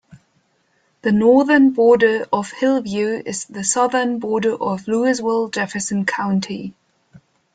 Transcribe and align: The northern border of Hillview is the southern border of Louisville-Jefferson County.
The 1.03 1.11
northern 1.11 1.73
border 1.73 2.25
of 2.33 2.49
Hillview 2.51 3.21
is 3.23 3.45
the 3.45 3.63
southern 3.63 4.17
border 4.17 4.55
of 4.55 4.87
Louisville-Jefferson 4.87 6.07
County. 6.07 6.73